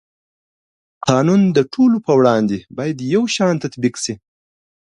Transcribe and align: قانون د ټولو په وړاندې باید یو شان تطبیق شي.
قانون 1.07 1.41
د 1.57 1.59
ټولو 1.73 1.97
په 2.05 2.11
وړاندې 2.19 2.57
باید 2.77 2.97
یو 3.13 3.23
شان 3.35 3.55
تطبیق 3.63 3.95
شي. 4.03 4.13